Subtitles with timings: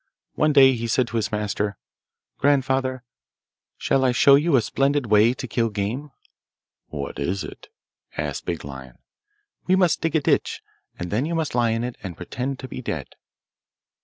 [0.33, 1.77] One day he said to his master,
[2.39, 3.03] 'Grandfather,
[3.77, 6.09] shall I show you a splendid way to kill game?'
[6.87, 7.67] 'What is it?'
[8.17, 8.97] asked Big Lion.
[9.67, 10.63] 'We must dig a ditch,
[10.97, 13.09] and then you must lie in it and pretend to be dead.